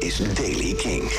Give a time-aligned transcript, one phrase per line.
[0.00, 1.10] is Daily King.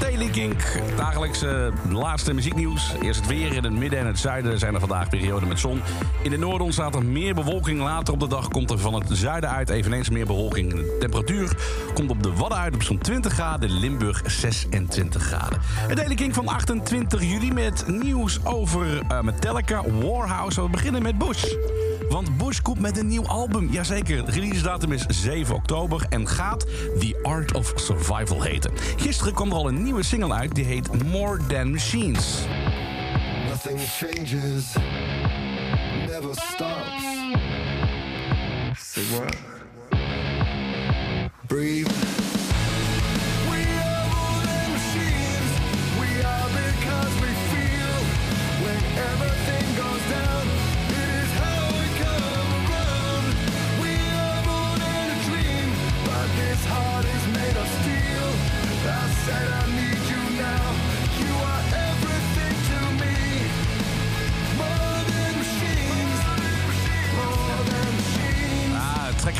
[0.00, 2.92] Daily Kink, dagelijks eh, laatste muzieknieuws.
[3.02, 5.80] Eerst het weer in het midden en het zuiden zijn er vandaag perioden met zon.
[6.22, 7.80] In de noorden ontstaat er meer bewolking.
[7.80, 10.70] Later op de dag komt er van het zuiden uit eveneens meer bewolking.
[10.70, 11.56] De temperatuur
[11.94, 13.70] komt op de Wadden uit op zo'n 20 graden.
[13.70, 15.58] Limburg 26 graden.
[15.62, 20.62] Het Daily Kink van 28 juli met nieuws over eh, Metallica, Warhouse.
[20.62, 21.44] We beginnen met Bush.
[22.08, 23.68] Want Bush komt met een nieuw album.
[23.70, 26.66] Jazeker, de release datum is 7 oktober en gaat
[26.98, 28.70] The Art of Survival heten.
[28.96, 32.38] Gisteren kwam er al een nieuwe single uit, die heet More Than Machines.
[33.48, 34.64] Nothing changes,
[36.06, 37.02] never stops.
[38.76, 39.36] Say what?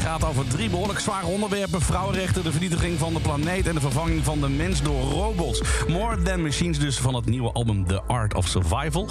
[0.03, 4.25] Gaat over drie behoorlijk zware onderwerpen: vrouwenrechten, de vernietiging van de planeet en de vervanging
[4.25, 5.63] van de mens door robots.
[5.89, 9.09] More Than Machines, dus van het nieuwe album The Art of Survival.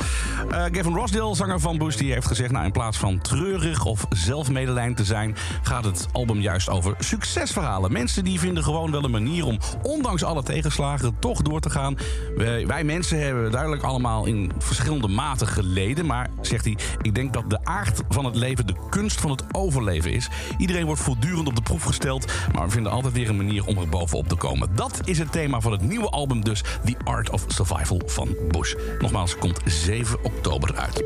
[0.50, 4.06] Eh, Gavin Rossdale, zanger van Bush, die heeft gezegd: nou, in plaats van treurig of
[4.09, 7.92] zelfmedelijnd te zijn, gaat het album juist over succesverhalen.
[7.92, 11.97] Mensen die vinden gewoon wel een manier om, ondanks alle tegenslagen, toch door te gaan.
[12.36, 16.06] Wij, wij mensen hebben duidelijk allemaal in verschillende maten geleden.
[16.06, 19.44] Maar zegt hij: ik denk dat de aard van het leven de kunst van het
[19.52, 20.30] overleven is.
[20.58, 23.78] Iedereen wordt voortdurend op de proef gesteld, maar we vinden altijd weer een manier om
[23.78, 24.76] er bovenop te komen.
[24.76, 28.74] Dat is het thema van het nieuwe album, dus The Art of Survival van Bush.
[29.00, 31.04] Nogmaals, komt 7 oktober uit.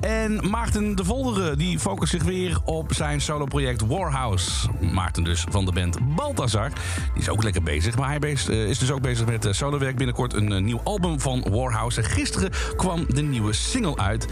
[0.00, 4.68] En Maarten de Voldere die focust zich weer op zijn soloproject Warhouse.
[4.92, 6.68] Maarten dus van de band Balthazar.
[7.12, 9.96] Die is ook lekker bezig, maar hij eh, is dus ook bezig met eh, solowerk.
[9.96, 12.00] Binnenkort een eh, nieuw album van Warhouse.
[12.02, 14.26] En gisteren kwam de nieuwe single uit.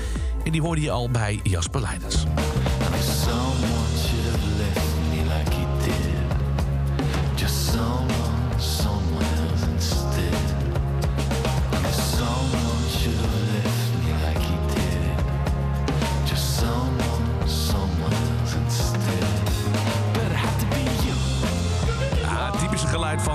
[0.44, 2.26] En die hoorde je al bij Jasper Leidens.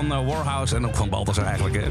[0.08, 1.76] Van eh, Warhouse en ook van Balthazar eigenlijk.
[1.76, 1.90] Hè?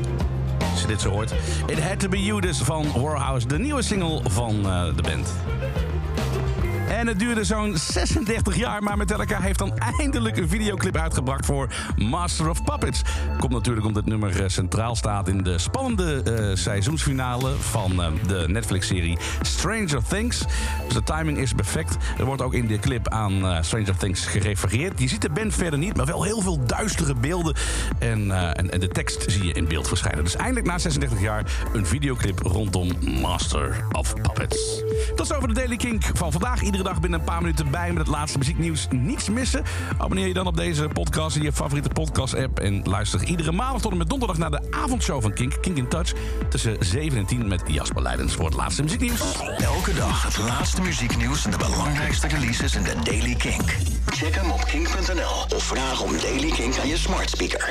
[0.71, 1.35] Als je dit zo hoort.
[1.67, 3.47] It Had To Be You dus van Warhouse.
[3.47, 5.33] De nieuwe single van eh, de band.
[7.01, 11.69] En het duurde zo'n 36 jaar, maar Metallica heeft dan eindelijk een videoclip uitgebracht voor
[11.97, 13.03] Master of Puppets.
[13.39, 18.09] Komt natuurlijk omdat dit nummer eh, centraal staat in de spannende eh, seizoensfinale van eh,
[18.27, 20.39] de Netflix-serie Stranger Things.
[20.85, 21.97] Dus de timing is perfect.
[22.19, 25.01] Er wordt ook in de clip aan Stranger Things gerefereerd.
[25.01, 27.55] Je ziet de band verder niet, maar wel heel veel duistere beelden.
[27.99, 30.25] En, en, de tekst zie je in beeld verschijnen.
[30.25, 32.89] Dus eindelijk na 36 jaar een videoclip rondom
[33.21, 34.83] Master of Puppets.
[35.15, 36.63] Tot zover de Daily Kink van vandaag.
[36.63, 38.87] Iedere dag binnen een paar minuten bij met het laatste muzieknieuws.
[38.91, 39.63] Niets missen.
[39.99, 42.59] Abonneer je dan op deze podcast in je favoriete podcast-app.
[42.59, 45.57] En luister iedere maandag tot en met donderdag naar de avondshow van Kink.
[45.61, 46.13] Kink in Touch.
[46.49, 49.21] Tussen 7 en 10 met Jasper Leidens voor het laatste muzieknieuws.
[49.59, 53.77] Elke dag het laatste muzieknieuws en de belangrijkste releases in de Daily Kink.
[54.07, 57.69] Check hem op kink.nl of vraag om Daily Kink aan je smart speaker.